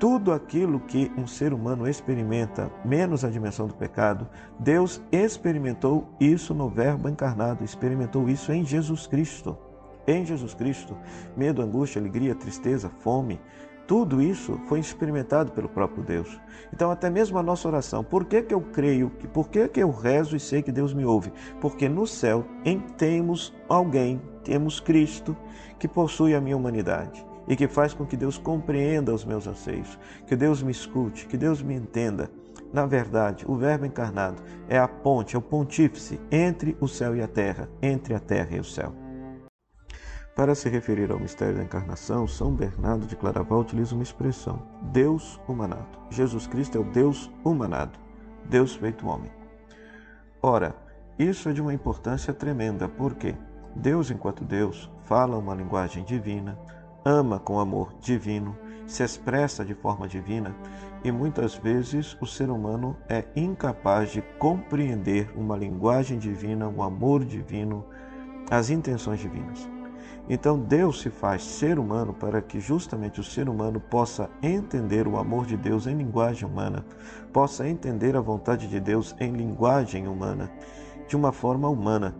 Tudo 0.00 0.32
aquilo 0.32 0.80
que 0.80 1.08
um 1.16 1.24
ser 1.24 1.52
humano 1.52 1.88
experimenta, 1.88 2.68
menos 2.84 3.24
a 3.24 3.30
dimensão 3.30 3.68
do 3.68 3.74
pecado, 3.74 4.26
Deus 4.58 5.00
experimentou 5.12 6.08
isso 6.18 6.52
no 6.52 6.68
Verbo 6.68 7.08
encarnado, 7.08 7.62
experimentou 7.62 8.28
isso 8.28 8.50
em 8.50 8.64
Jesus 8.64 9.06
Cristo. 9.06 9.56
Em 10.06 10.24
Jesus 10.24 10.54
Cristo, 10.54 10.96
medo, 11.36 11.62
angústia, 11.62 12.00
alegria, 12.00 12.34
tristeza, 12.34 12.90
fome, 13.00 13.40
Tudo 13.86 14.22
isso 14.22 14.58
foi 14.66 14.80
experimentado 14.80 15.52
pelo 15.52 15.68
próprio 15.68 16.02
Deus. 16.02 16.40
Então, 16.72 16.90
até 16.90 17.10
mesmo 17.10 17.38
a 17.38 17.42
nossa 17.42 17.68
oração, 17.68 18.02
por 18.02 18.24
que, 18.24 18.42
que 18.42 18.54
eu 18.54 18.60
creio, 18.60 19.10
por 19.32 19.48
que, 19.48 19.68
que 19.68 19.80
eu 19.80 19.90
rezo 19.90 20.34
e 20.34 20.40
sei 20.40 20.62
que 20.62 20.72
Deus 20.72 20.94
me 20.94 21.04
ouve? 21.04 21.30
Porque 21.60 21.86
no 21.88 22.06
céu 22.06 22.46
em, 22.64 22.80
temos 22.80 23.54
alguém, 23.68 24.22
temos 24.42 24.80
Cristo, 24.80 25.36
que 25.78 25.86
possui 25.86 26.34
a 26.34 26.40
minha 26.40 26.56
humanidade 26.56 27.24
e 27.46 27.54
que 27.54 27.68
faz 27.68 27.92
com 27.92 28.06
que 28.06 28.16
Deus 28.16 28.38
compreenda 28.38 29.12
os 29.12 29.24
meus 29.24 29.46
anseios, 29.46 29.98
que 30.26 30.34
Deus 30.34 30.62
me 30.62 30.72
escute, 30.72 31.26
que 31.26 31.36
Deus 31.36 31.60
me 31.60 31.74
entenda. 31.74 32.30
Na 32.72 32.86
verdade, 32.86 33.44
o 33.46 33.54
Verbo 33.54 33.84
encarnado 33.84 34.42
é 34.66 34.78
a 34.78 34.88
ponte, 34.88 35.36
é 35.36 35.38
o 35.38 35.42
pontífice 35.42 36.18
entre 36.30 36.74
o 36.80 36.88
céu 36.88 37.14
e 37.14 37.20
a 37.20 37.28
terra, 37.28 37.68
entre 37.82 38.14
a 38.14 38.18
terra 38.18 38.56
e 38.56 38.60
o 38.60 38.64
céu. 38.64 39.03
Para 40.34 40.56
se 40.56 40.68
referir 40.68 41.12
ao 41.12 41.20
mistério 41.20 41.56
da 41.56 41.62
encarnação, 41.62 42.26
São 42.26 42.52
Bernardo 42.52 43.06
de 43.06 43.14
Claraval 43.14 43.60
utiliza 43.60 43.94
uma 43.94 44.02
expressão: 44.02 44.60
Deus 44.92 45.40
humanado. 45.46 45.98
Jesus 46.10 46.46
Cristo 46.46 46.76
é 46.76 46.80
o 46.80 46.90
Deus 46.90 47.30
humanado, 47.44 47.98
Deus 48.44 48.74
feito 48.74 49.06
homem. 49.06 49.30
Ora, 50.42 50.74
isso 51.16 51.48
é 51.48 51.52
de 51.52 51.62
uma 51.62 51.72
importância 51.72 52.34
tremenda, 52.34 52.88
porque 52.88 53.36
Deus, 53.76 54.10
enquanto 54.10 54.44
Deus, 54.44 54.90
fala 55.04 55.38
uma 55.38 55.54
linguagem 55.54 56.02
divina, 56.02 56.58
ama 57.04 57.38
com 57.38 57.60
amor 57.60 57.94
divino, 58.00 58.58
se 58.86 59.04
expressa 59.04 59.64
de 59.64 59.74
forma 59.74 60.08
divina 60.08 60.54
e 61.04 61.12
muitas 61.12 61.54
vezes 61.54 62.16
o 62.20 62.26
ser 62.26 62.50
humano 62.50 62.96
é 63.08 63.24
incapaz 63.36 64.10
de 64.10 64.20
compreender 64.38 65.30
uma 65.36 65.56
linguagem 65.56 66.18
divina, 66.18 66.68
um 66.68 66.82
amor 66.82 67.24
divino, 67.24 67.84
as 68.50 68.68
intenções 68.70 69.20
divinas. 69.20 69.73
Então 70.28 70.58
Deus 70.58 71.00
se 71.00 71.10
faz 71.10 71.44
ser 71.44 71.78
humano 71.78 72.14
para 72.14 72.40
que 72.40 72.58
justamente 72.58 73.20
o 73.20 73.24
ser 73.24 73.48
humano 73.48 73.78
possa 73.78 74.30
entender 74.42 75.06
o 75.06 75.18
amor 75.18 75.44
de 75.44 75.56
Deus 75.56 75.86
em 75.86 75.96
linguagem 75.96 76.48
humana, 76.48 76.84
possa 77.32 77.68
entender 77.68 78.16
a 78.16 78.20
vontade 78.20 78.66
de 78.66 78.80
Deus 78.80 79.14
em 79.20 79.32
linguagem 79.32 80.08
humana, 80.08 80.50
de 81.06 81.14
uma 81.14 81.30
forma 81.30 81.68
humana. 81.68 82.16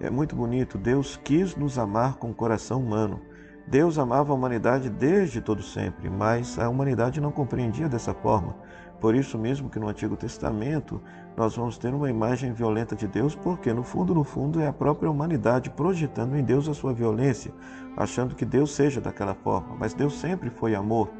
É 0.00 0.08
muito 0.08 0.34
bonito, 0.34 0.78
Deus 0.78 1.20
quis 1.22 1.54
nos 1.54 1.78
amar 1.78 2.16
com 2.16 2.30
o 2.30 2.34
coração 2.34 2.80
humano. 2.80 3.20
Deus 3.68 3.98
amava 3.98 4.32
a 4.32 4.34
humanidade 4.34 4.88
desde 4.90 5.40
todo 5.40 5.62
sempre, 5.62 6.10
mas 6.10 6.58
a 6.58 6.68
humanidade 6.68 7.20
não 7.20 7.30
compreendia 7.30 7.88
dessa 7.88 8.14
forma. 8.14 8.56
Por 8.98 9.14
isso 9.14 9.38
mesmo 9.38 9.68
que 9.68 9.78
no 9.78 9.88
Antigo 9.88 10.16
Testamento 10.16 11.00
nós 11.36 11.56
vamos 11.56 11.78
ter 11.78 11.94
uma 11.94 12.10
imagem 12.10 12.52
violenta 12.52 12.94
de 12.94 13.06
Deus, 13.06 13.34
porque 13.34 13.72
no 13.72 13.82
fundo, 13.82 14.14
no 14.14 14.22
fundo, 14.22 14.60
é 14.60 14.66
a 14.66 14.72
própria 14.72 15.10
humanidade 15.10 15.70
projetando 15.70 16.36
em 16.36 16.44
Deus 16.44 16.68
a 16.68 16.74
sua 16.74 16.92
violência, 16.92 17.52
achando 17.96 18.34
que 18.34 18.44
Deus 18.44 18.74
seja 18.74 19.00
daquela 19.00 19.34
forma. 19.34 19.76
Mas 19.78 19.94
Deus 19.94 20.18
sempre 20.18 20.50
foi 20.50 20.74
amor, 20.74 21.10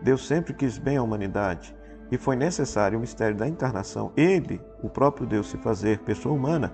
Deus 0.00 0.26
sempre 0.26 0.54
quis 0.54 0.78
bem 0.78 0.96
à 0.96 1.02
humanidade. 1.02 1.74
E 2.10 2.16
foi 2.16 2.36
necessário 2.36 2.96
o 2.96 3.00
mistério 3.00 3.36
da 3.36 3.48
encarnação, 3.48 4.12
ele, 4.16 4.60
o 4.82 4.88
próprio 4.88 5.26
Deus, 5.26 5.50
se 5.50 5.56
fazer 5.56 5.98
pessoa 6.00 6.34
humana, 6.34 6.72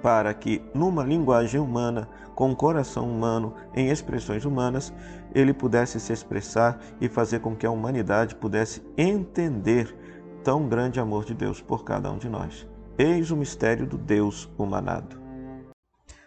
para 0.00 0.32
que, 0.34 0.62
numa 0.74 1.02
linguagem 1.02 1.58
humana, 1.58 2.08
com 2.34 2.50
um 2.50 2.54
coração 2.54 3.10
humano, 3.10 3.54
em 3.74 3.88
expressões 3.88 4.44
humanas, 4.44 4.92
ele 5.34 5.52
pudesse 5.52 5.98
se 5.98 6.12
expressar 6.12 6.78
e 7.00 7.08
fazer 7.08 7.40
com 7.40 7.56
que 7.56 7.66
a 7.66 7.70
humanidade 7.70 8.34
pudesse 8.34 8.82
entender 8.96 9.96
tão 10.44 10.68
grande 10.68 11.00
amor 11.00 11.24
de 11.24 11.32
Deus 11.32 11.62
por 11.62 11.84
cada 11.84 12.12
um 12.12 12.18
de 12.18 12.28
nós. 12.28 12.68
Eis 12.98 13.30
o 13.30 13.36
mistério 13.36 13.86
do 13.86 13.96
Deus 13.96 14.48
humanado. 14.58 15.18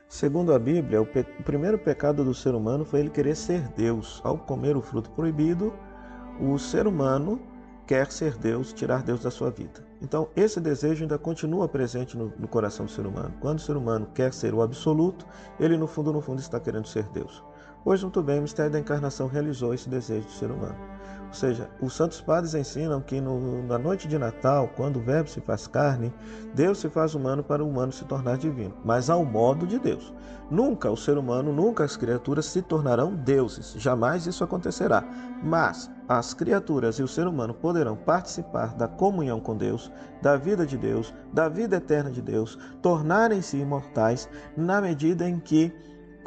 Segundo 0.09 0.53
a 0.53 0.59
Bíblia, 0.59 0.99
o, 0.99 1.05
pe... 1.05 1.19
o, 1.39 1.43
primeiro 1.43 1.77
pecado 1.77 2.25
do 2.25 2.33
ser 2.33 2.55
humano 2.55 2.83
foi 2.83 3.01
ele 3.01 3.11
querer 3.11 3.35
ser 3.35 3.61
Deus. 3.75 4.19
Ao 4.23 4.35
comer 4.35 4.75
o 4.75 4.81
fruto 4.81 5.11
proibido, 5.11 5.71
o 6.41 6.57
ser 6.57 6.87
humano 6.87 7.39
quer 7.85 8.11
ser 8.11 8.35
Deus, 8.37 8.73
tirar 8.73 9.03
Deus 9.03 9.21
da 9.21 9.29
sua 9.29 9.51
vida. 9.51 9.85
Então, 10.01 10.27
esse 10.35 10.59
desejo 10.59 11.03
ainda 11.03 11.19
continua 11.19 11.67
presente 11.67 12.17
no, 12.17 12.33
no 12.39 12.47
coração 12.47 12.87
do 12.87 12.91
ser 12.91 13.05
humano. 13.05 13.33
Quando 13.39 13.59
o 13.59 13.61
ser 13.61 13.77
humano 13.77 14.07
quer 14.15 14.33
ser 14.33 14.53
o 14.53 14.63
absoluto, 14.63 15.27
ele 15.59 15.77
no 15.77 15.85
fundo, 15.85 16.11
no 16.11 16.21
fundo, 16.21 16.39
está 16.39 16.59
querendo 16.59 16.87
ser 16.87 17.03
Deus. 17.09 17.43
Pois 17.87 18.03
muito 18.03 18.21
bem, 18.21 18.39
o 18.39 18.41
mistério 18.41 18.69
da 18.69 18.81
encarnação 18.81 19.27
realizou 19.27 19.73
esse 19.73 19.87
desejo 19.87 20.25
do 20.27 20.33
ser 20.33 20.51
humano. 20.51 20.75
Ou 21.25 21.33
seja, 21.33 21.69
os 21.81 21.95
santos 21.95 22.19
padres 22.19 22.53
ensinam 22.53 22.99
que 22.99 23.21
no, 23.21 23.63
na 23.63 23.77
noite 23.77 24.09
de 24.09 24.17
Natal, 24.17 24.69
quando 24.75 24.97
o 24.97 25.01
Verbo 25.01 25.29
se 25.29 25.39
faz 25.39 25.67
carne, 25.67 26.13
Deus 26.53 26.79
se 26.79 26.89
faz 26.89 27.15
humano 27.15 27.45
para 27.45 27.63
o 27.63 27.69
humano 27.69 27.93
se 27.93 28.03
tornar 28.03 28.37
divino, 28.37 28.75
mas 28.83 29.09
ao 29.09 29.23
modo 29.23 29.65
de 29.65 29.79
Deus. 29.79 30.13
Nunca 30.51 30.91
o 30.91 30.97
ser 30.97 31.17
humano, 31.17 31.53
nunca 31.53 31.85
as 31.85 31.95
criaturas 31.95 32.47
se 32.47 32.61
tornarão 32.61 33.15
deuses, 33.15 33.73
jamais 33.77 34.27
isso 34.27 34.43
acontecerá. 34.43 35.01
Mas 35.41 35.89
as 36.09 36.33
criaturas 36.33 36.99
e 36.99 37.03
o 37.03 37.07
ser 37.07 37.25
humano 37.25 37.53
poderão 37.53 37.95
participar 37.95 38.75
da 38.75 38.89
comunhão 38.89 39.39
com 39.39 39.55
Deus, 39.55 39.89
da 40.21 40.35
vida 40.35 40.65
de 40.65 40.77
Deus, 40.77 41.13
da 41.31 41.47
vida 41.47 41.77
eterna 41.77 42.11
de 42.11 42.21
Deus, 42.21 42.59
tornarem-se 42.81 43.55
imortais 43.55 44.27
na 44.57 44.81
medida 44.81 45.25
em 45.25 45.39
que 45.39 45.73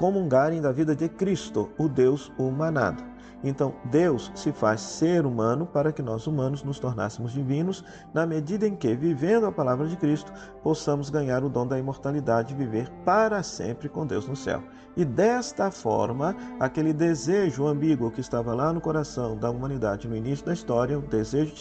comungarem 0.01 0.63
da 0.63 0.73
vida 0.73 0.97
de 0.97 1.11
Cristo, 1.11 1.69
o 1.77 1.87
Deus 1.87 2.33
humanado. 2.39 3.10
Então, 3.43 3.75
Deus 3.85 4.31
se 4.35 4.53
faz 4.53 4.81
ser 4.81 5.25
humano 5.25 5.67
para 5.67 5.93
que 5.93 6.03
nós 6.03 6.27
humanos 6.27 6.63
nos 6.63 6.79
tornássemos 6.79 7.33
divinos, 7.33 7.85
na 8.13 8.27
medida 8.27 8.67
em 8.67 8.77
que, 8.77 8.95
vivendo 8.95 9.47
a 9.47 9.53
palavra 9.53 9.87
de 9.87 9.97
Cristo, 9.97 10.33
possamos 10.63 11.09
ganhar 11.09 11.43
o 11.43 11.49
dom 11.49 11.67
da 11.67 11.79
imortalidade 11.79 12.53
e 12.53 12.57
viver 12.57 12.91
para 13.05 13.43
sempre 13.43 13.89
com 13.89 14.07
Deus 14.07 14.29
no 14.29 14.37
céu. 14.37 14.63
E 14.97 15.05
desta 15.05 15.71
forma, 15.71 16.37
aquele 16.59 16.93
desejo 16.93 17.67
ambíguo 17.67 18.11
que 18.11 18.21
estava 18.21 18.53
lá 18.55 18.73
no 18.73 18.81
coração 18.81 19.37
da 19.37 19.49
humanidade 19.49 20.09
no 20.09 20.17
início 20.17 20.45
da 20.45 20.53
história, 20.53 20.99
o 20.99 21.03
desejo 21.03 21.55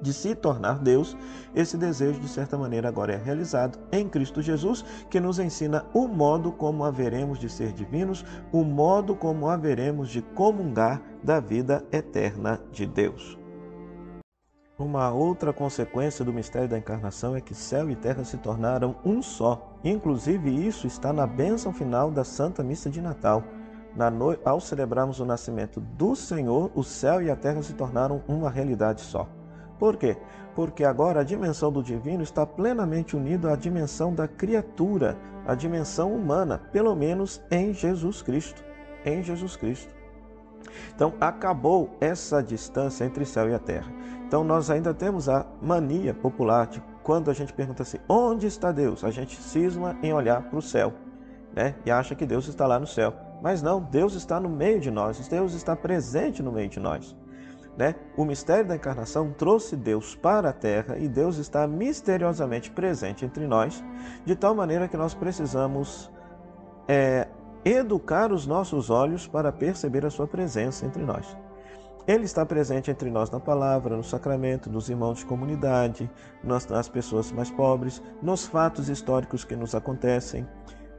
de 0.00 0.12
se 0.12 0.34
tornar 0.34 0.78
Deus, 0.78 1.16
esse 1.54 1.76
desejo, 1.76 2.20
de 2.20 2.28
certa 2.28 2.56
maneira, 2.58 2.88
agora 2.88 3.14
é 3.14 3.16
realizado 3.16 3.78
em 3.90 4.08
Cristo 4.08 4.42
Jesus, 4.42 4.84
que 5.10 5.18
nos 5.18 5.38
ensina 5.38 5.84
o 5.94 6.06
modo 6.06 6.52
como 6.52 6.84
haveremos 6.84 7.38
de 7.38 7.48
ser 7.48 7.72
divinos, 7.72 8.24
o 8.52 8.62
modo 8.62 9.16
como 9.16 9.48
haveremos 9.48 10.10
de 10.10 10.20
comungar 10.20 10.91
da 11.22 11.38
vida 11.38 11.84
eterna 11.92 12.60
de 12.72 12.86
Deus. 12.86 13.38
Uma 14.78 15.12
outra 15.12 15.52
consequência 15.52 16.24
do 16.24 16.32
mistério 16.32 16.68
da 16.68 16.78
encarnação 16.78 17.36
é 17.36 17.40
que 17.40 17.54
céu 17.54 17.88
e 17.88 17.94
terra 17.94 18.24
se 18.24 18.36
tornaram 18.38 18.96
um 19.04 19.22
só. 19.22 19.76
Inclusive, 19.84 20.50
isso 20.66 20.86
está 20.86 21.12
na 21.12 21.26
bênção 21.26 21.72
final 21.72 22.10
da 22.10 22.24
Santa 22.24 22.64
Missa 22.64 22.90
de 22.90 23.00
Natal. 23.00 23.44
No... 23.94 24.36
Ao 24.44 24.60
celebrarmos 24.60 25.20
o 25.20 25.24
nascimento 25.24 25.78
do 25.78 26.16
Senhor, 26.16 26.72
o 26.74 26.82
céu 26.82 27.22
e 27.22 27.30
a 27.30 27.36
terra 27.36 27.62
se 27.62 27.74
tornaram 27.74 28.24
uma 28.26 28.50
realidade 28.50 29.02
só. 29.02 29.28
Por 29.78 29.96
quê? 29.96 30.16
Porque 30.54 30.84
agora 30.84 31.20
a 31.20 31.24
dimensão 31.24 31.70
do 31.70 31.82
divino 31.82 32.22
está 32.22 32.46
plenamente 32.46 33.16
unida 33.16 33.52
à 33.52 33.56
dimensão 33.56 34.14
da 34.14 34.26
criatura, 34.26 35.16
à 35.46 35.54
dimensão 35.54 36.14
humana, 36.14 36.58
pelo 36.72 36.96
menos 36.96 37.42
em 37.50 37.72
Jesus 37.74 38.22
Cristo. 38.22 38.64
Em 39.04 39.22
Jesus 39.22 39.54
Cristo. 39.54 40.01
Então, 40.94 41.14
acabou 41.20 41.96
essa 42.00 42.42
distância 42.42 43.04
entre 43.04 43.24
céu 43.24 43.48
e 43.48 43.54
a 43.54 43.58
terra. 43.58 43.92
Então, 44.26 44.42
nós 44.44 44.70
ainda 44.70 44.94
temos 44.94 45.28
a 45.28 45.46
mania 45.60 46.14
popular 46.14 46.66
de 46.66 46.82
quando 47.02 47.30
a 47.30 47.34
gente 47.34 47.52
pergunta 47.52 47.82
assim: 47.82 47.98
onde 48.08 48.46
está 48.46 48.72
Deus? 48.72 49.04
A 49.04 49.10
gente 49.10 49.40
cisma 49.40 49.96
em 50.02 50.12
olhar 50.12 50.42
para 50.42 50.58
o 50.58 50.62
céu 50.62 50.92
né? 51.54 51.74
e 51.84 51.90
acha 51.90 52.14
que 52.14 52.26
Deus 52.26 52.48
está 52.48 52.66
lá 52.66 52.78
no 52.78 52.86
céu. 52.86 53.14
Mas 53.42 53.62
não, 53.62 53.80
Deus 53.80 54.14
está 54.14 54.38
no 54.38 54.48
meio 54.48 54.80
de 54.80 54.90
nós, 54.90 55.26
Deus 55.28 55.52
está 55.52 55.74
presente 55.74 56.42
no 56.42 56.52
meio 56.52 56.68
de 56.68 56.78
nós. 56.78 57.16
Né? 57.76 57.94
O 58.16 58.24
mistério 58.24 58.68
da 58.68 58.76
encarnação 58.76 59.32
trouxe 59.32 59.74
Deus 59.74 60.14
para 60.14 60.50
a 60.50 60.52
terra 60.52 60.96
e 60.98 61.08
Deus 61.08 61.38
está 61.38 61.66
misteriosamente 61.66 62.70
presente 62.70 63.24
entre 63.24 63.46
nós, 63.46 63.82
de 64.24 64.36
tal 64.36 64.54
maneira 64.54 64.86
que 64.86 64.96
nós 64.96 65.14
precisamos 65.14 66.10
é, 66.86 67.26
educar 67.64 68.32
os 68.32 68.46
nossos 68.46 68.90
olhos 68.90 69.26
para 69.26 69.52
perceber 69.52 70.04
a 70.04 70.10
sua 70.10 70.26
presença 70.26 70.84
entre 70.86 71.02
nós. 71.04 71.36
Ele 72.06 72.24
está 72.24 72.44
presente 72.44 72.90
entre 72.90 73.10
nós 73.10 73.30
na 73.30 73.38
palavra, 73.38 73.96
no 73.96 74.02
sacramento, 74.02 74.68
nos 74.68 74.88
irmãos 74.88 75.18
de 75.18 75.26
comunidade, 75.26 76.10
nas, 76.42 76.66
nas 76.66 76.88
pessoas 76.88 77.30
mais 77.30 77.50
pobres, 77.50 78.02
nos 78.20 78.44
fatos 78.44 78.88
históricos 78.88 79.44
que 79.44 79.54
nos 79.54 79.72
acontecem. 79.72 80.46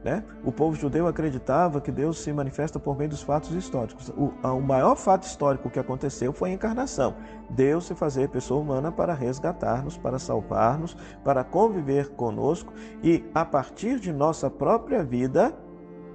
Né? 0.02 0.22
O 0.44 0.52
povo 0.52 0.76
judeu 0.76 1.06
acreditava 1.06 1.80
que 1.80 1.90
Deus 1.90 2.18
se 2.18 2.30
manifesta 2.30 2.78
por 2.78 2.96
meio 2.96 3.08
dos 3.08 3.22
fatos 3.22 3.52
históricos. 3.52 4.10
O, 4.10 4.32
o, 4.46 4.60
maior 4.60 4.96
fato 4.96 5.24
histórico 5.24 5.70
que 5.70 5.78
aconteceu 5.78 6.30
foi 6.30 6.50
a 6.50 6.52
encarnação. 6.52 7.16
Deus 7.48 7.86
se 7.86 7.94
fazer 7.94 8.28
pessoa 8.28 8.60
humana 8.60 8.92
para 8.92 9.14
resgatar-nos, 9.14 9.96
para 9.96 10.18
salvar-nos, 10.18 10.94
para 11.22 11.42
conviver 11.42 12.10
conosco 12.10 12.72
e, 13.02 13.24
a 13.34 13.46
partir 13.46 13.98
de 13.98 14.12
nossa 14.12 14.50
própria 14.50 15.02
vida, 15.02 15.54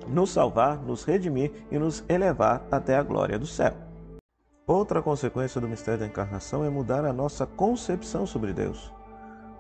nos 0.07 0.31
salvar, 0.31 0.77
nos 0.77 1.03
redimir 1.03 1.51
e 1.71 1.77
nos 1.77 2.03
elevar 2.07 2.65
até 2.71 2.95
a 2.95 3.03
glória 3.03 3.37
do 3.37 3.45
céu. 3.45 3.73
Outra 4.65 5.01
consequência 5.01 5.59
do 5.59 5.67
mistério 5.67 6.01
da 6.01 6.05
encarnação 6.05 6.63
é 6.63 6.69
mudar 6.69 7.03
a 7.03 7.11
nossa 7.11 7.45
concepção 7.45 8.27
sobre 8.27 8.53
Deus. 8.53 8.93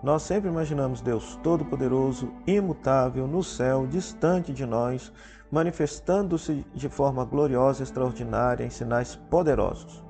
Nós 0.03 0.21
sempre 0.21 0.49
imaginamos 0.49 1.01
Deus 1.01 1.35
todo-poderoso, 1.43 2.31
imutável, 2.45 3.27
no 3.27 3.43
céu, 3.43 3.87
distante 3.87 4.53
de 4.53 4.65
nós, 4.65 5.11
manifestando-se 5.51 6.65
de 6.73 6.87
forma 6.87 7.25
gloriosa, 7.25 7.83
extraordinária, 7.83 8.63
em 8.63 8.69
sinais 8.69 9.15
poderosos. 9.15 10.03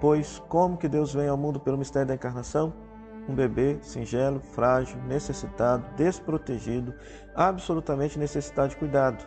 Pois 0.00 0.42
como 0.48 0.76
que 0.76 0.88
Deus 0.88 1.14
vem 1.14 1.28
ao 1.28 1.36
mundo 1.36 1.60
pelo 1.60 1.78
mistério 1.78 2.08
da 2.08 2.14
encarnação? 2.14 2.72
Um 3.28 3.34
bebê 3.34 3.78
singelo, 3.82 4.40
frágil, 4.40 4.98
necessitado, 5.04 5.84
desprotegido, 5.94 6.92
absolutamente 7.34 8.18
necessitado 8.18 8.70
de 8.70 8.76
cuidado. 8.76 9.24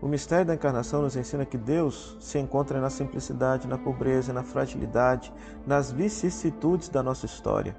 O 0.00 0.08
mistério 0.08 0.46
da 0.46 0.54
encarnação 0.54 1.02
nos 1.02 1.16
ensina 1.16 1.46
que 1.46 1.56
Deus 1.56 2.16
se 2.20 2.38
encontra 2.38 2.80
na 2.80 2.90
simplicidade, 2.90 3.68
na 3.68 3.78
pobreza, 3.78 4.32
na 4.32 4.42
fragilidade, 4.42 5.32
nas 5.66 5.90
vicissitudes 5.90 6.88
da 6.88 7.02
nossa 7.02 7.26
história. 7.26 7.76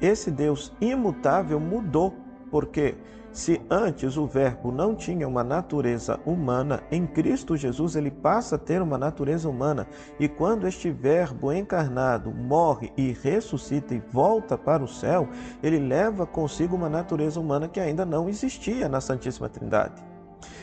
Esse 0.00 0.30
Deus 0.30 0.72
imutável 0.80 1.60
mudou, 1.60 2.14
porque 2.50 2.96
se 3.32 3.62
antes 3.70 4.18
o 4.18 4.26
Verbo 4.26 4.70
não 4.70 4.94
tinha 4.94 5.26
uma 5.26 5.42
natureza 5.42 6.20
humana, 6.26 6.82
em 6.90 7.06
Cristo 7.06 7.56
Jesus 7.56 7.96
ele 7.96 8.10
passa 8.10 8.56
a 8.56 8.58
ter 8.58 8.82
uma 8.82 8.98
natureza 8.98 9.48
humana. 9.48 9.86
E 10.20 10.28
quando 10.28 10.66
este 10.66 10.90
Verbo 10.90 11.50
encarnado 11.50 12.30
morre 12.30 12.92
e 12.94 13.12
ressuscita 13.12 13.94
e 13.94 14.02
volta 14.10 14.58
para 14.58 14.84
o 14.84 14.88
céu, 14.88 15.28
ele 15.62 15.78
leva 15.78 16.26
consigo 16.26 16.76
uma 16.76 16.90
natureza 16.90 17.40
humana 17.40 17.68
que 17.68 17.80
ainda 17.80 18.04
não 18.04 18.28
existia 18.28 18.86
na 18.86 19.00
Santíssima 19.00 19.48
Trindade. 19.48 20.11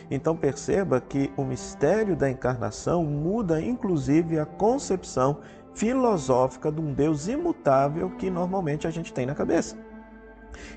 Então 0.09 0.35
perceba 0.35 0.99
que 0.99 1.31
o 1.37 1.43
mistério 1.43 2.15
da 2.15 2.29
encarnação 2.29 3.03
muda 3.03 3.61
inclusive 3.61 4.39
a 4.39 4.45
concepção 4.45 5.39
filosófica 5.73 6.71
de 6.71 6.81
um 6.81 6.93
Deus 6.93 7.27
imutável 7.27 8.09
que 8.11 8.29
normalmente 8.29 8.87
a 8.87 8.91
gente 8.91 9.13
tem 9.13 9.25
na 9.25 9.35
cabeça. 9.35 9.77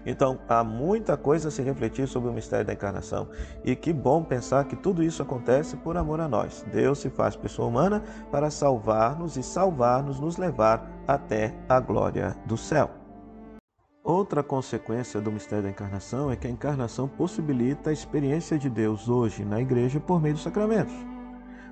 Então, 0.04 0.38
há 0.48 0.62
muita 0.62 1.16
coisa 1.16 1.48
a 1.48 1.50
se 1.50 1.62
refletir 1.62 2.06
sobre 2.06 2.30
o 2.30 2.32
mistério 2.32 2.66
da 2.66 2.72
encarnação. 2.72 3.28
E 3.64 3.74
que 3.74 3.92
bom 3.92 4.22
pensar 4.22 4.64
que 4.64 4.76
tudo 4.76 5.02
isso 5.02 5.22
acontece 5.22 5.76
por 5.76 5.96
amor 5.96 6.20
a 6.20 6.28
nós. 6.28 6.64
Deus 6.70 6.98
se 6.98 7.10
faz 7.10 7.34
pessoa 7.34 7.68
humana 7.68 8.02
para 8.30 8.50
salvar-nos 8.50 9.36
e 9.36 9.42
salvar-nos, 9.42 10.20
nos 10.20 10.36
levar 10.36 10.88
até 11.06 11.54
a 11.68 11.80
glória 11.80 12.36
do 12.46 12.56
céu. 12.56 13.01
Outra 14.04 14.42
consequência 14.42 15.20
do 15.20 15.30
mistério 15.30 15.62
da 15.62 15.70
encarnação 15.70 16.28
é 16.28 16.34
que 16.34 16.48
a 16.48 16.50
encarnação 16.50 17.06
possibilita 17.06 17.90
a 17.90 17.92
experiência 17.92 18.58
de 18.58 18.68
Deus 18.68 19.08
hoje 19.08 19.44
na 19.44 19.60
igreja 19.60 20.00
por 20.00 20.20
meio 20.20 20.34
dos 20.34 20.42
sacramentos. 20.42 20.94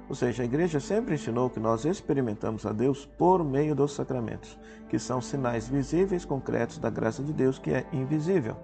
Ou 0.09 0.15
seja, 0.15 0.45
a 0.45 0.47
igreja 0.47 0.79
sempre 0.79 1.17
ensinou 1.17 1.51
que 1.51 1.59
nós 1.59 1.85
experimentamos 1.85 2.65
a 2.65 2.73
Deus 2.73 3.05
por 3.05 3.45
meio 3.45 3.75
dos 3.75 3.95
sacramentos, 3.95 4.57
que 4.89 4.97
são 4.97 5.21
sinais 5.21 5.69
visíveis, 5.69 6.25
concretos 6.25 6.79
da 6.79 6.89
graça 6.89 7.21
de 7.21 7.33
Deus 7.33 7.59
que 7.59 7.73
é 7.73 7.85
invisível. 7.93 8.57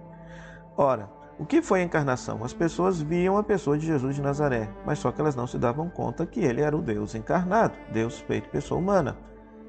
Ora, 0.77 1.11
o 1.37 1.45
que 1.45 1.61
foi 1.61 1.81
a 1.81 1.85
encarnação? 1.85 2.45
As 2.45 2.53
pessoas 2.53 3.03
viam 3.03 3.37
a 3.37 3.43
pessoa 3.43 3.77
de 3.77 3.85
Jesus 3.85 4.15
de 4.15 4.23
Nazaré, 4.23 4.71
mas 4.85 5.01
só 5.01 5.11
que 5.11 5.21
elas 5.21 5.35
não 5.35 5.47
se 5.47 5.59
davam 5.59 5.91
conta 5.91 6.25
que 6.25 6.39
ele 6.39 6.61
era 6.61 6.77
o 6.77 6.83
Deus 6.83 7.17
encarnado, 7.17 7.77
Deus 7.93 8.21
feito 8.21 8.49
pessoa 8.49 8.81
humana, 8.81 9.19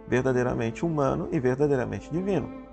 verdadeiramente 0.07 0.85
humano 0.85 1.27
e 1.31 1.39
verdadeiramente 1.39 2.11
divino. 2.11 2.67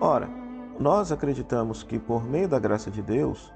Ora, 0.00 0.39
nós 0.80 1.12
acreditamos 1.12 1.82
que 1.82 1.98
por 1.98 2.24
meio 2.24 2.48
da 2.48 2.58
graça 2.58 2.90
de 2.90 3.02
Deus, 3.02 3.52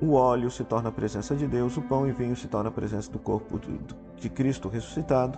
o 0.00 0.12
óleo 0.12 0.48
se 0.52 0.62
torna 0.62 0.88
a 0.88 0.92
presença 0.92 1.34
de 1.34 1.48
Deus, 1.48 1.76
o 1.76 1.82
pão 1.82 2.08
e 2.08 2.12
vinho 2.12 2.36
se 2.36 2.46
torna 2.46 2.68
a 2.68 2.72
presença 2.72 3.10
do 3.10 3.18
corpo 3.18 3.60
de 4.16 4.28
Cristo 4.28 4.68
ressuscitado. 4.68 5.36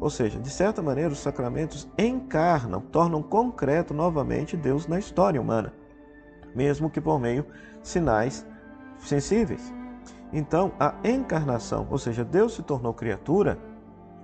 Ou 0.00 0.10
seja, 0.10 0.40
de 0.40 0.50
certa 0.50 0.82
maneira, 0.82 1.12
os 1.12 1.20
sacramentos 1.20 1.88
encarnam, 1.96 2.80
tornam 2.80 3.22
concreto 3.22 3.94
novamente 3.94 4.56
Deus 4.56 4.88
na 4.88 4.98
história 4.98 5.40
humana, 5.40 5.72
mesmo 6.52 6.90
que 6.90 7.00
por 7.00 7.20
meio 7.20 7.46
sinais 7.80 8.44
sensíveis. 8.98 9.72
Então, 10.32 10.72
a 10.78 10.94
encarnação, 11.04 11.86
ou 11.88 11.98
seja, 11.98 12.24
Deus 12.24 12.54
se 12.54 12.62
tornou 12.64 12.92
criatura 12.92 13.58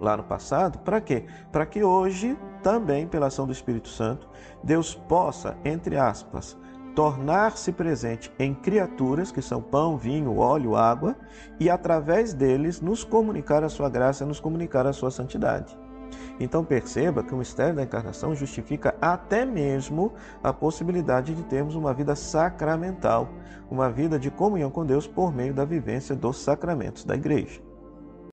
lá 0.04 0.16
no 0.16 0.22
passado, 0.22 0.78
para 0.78 1.00
quê? 1.00 1.24
Para 1.50 1.66
que 1.66 1.82
hoje, 1.82 2.38
também 2.62 3.06
pela 3.06 3.26
ação 3.26 3.46
do 3.46 3.52
Espírito 3.52 3.88
Santo, 3.88 4.28
Deus 4.62 4.94
possa, 4.94 5.56
entre 5.64 5.96
aspas, 5.96 6.56
tornar-se 6.94 7.72
presente 7.72 8.32
em 8.38 8.54
criaturas 8.54 9.32
que 9.32 9.42
são 9.42 9.60
pão, 9.60 9.96
vinho, 9.96 10.38
óleo, 10.38 10.76
água, 10.76 11.16
e 11.58 11.68
através 11.68 12.32
deles 12.32 12.80
nos 12.80 13.02
comunicar 13.02 13.64
a 13.64 13.68
sua 13.68 13.88
graça, 13.88 14.24
nos 14.24 14.38
comunicar 14.38 14.86
a 14.86 14.92
sua 14.92 15.10
santidade. 15.10 15.76
Então 16.38 16.64
perceba 16.64 17.22
que 17.22 17.34
o 17.34 17.36
mistério 17.36 17.74
da 17.74 17.82
encarnação 17.82 18.34
justifica 18.34 18.94
até 19.00 19.44
mesmo 19.44 20.12
a 20.42 20.52
possibilidade 20.52 21.34
de 21.34 21.42
termos 21.44 21.74
uma 21.74 21.92
vida 21.92 22.14
sacramental, 22.14 23.28
uma 23.70 23.90
vida 23.90 24.18
de 24.18 24.30
comunhão 24.30 24.70
com 24.70 24.84
Deus 24.84 25.06
por 25.06 25.34
meio 25.34 25.54
da 25.54 25.64
vivência 25.64 26.14
dos 26.14 26.38
sacramentos 26.38 27.04
da 27.04 27.14
igreja. 27.14 27.60